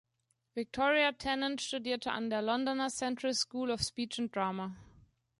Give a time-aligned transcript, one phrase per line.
[0.55, 4.75] Victoria Tennant studierte an der Londoner Central School of Speech and Drama.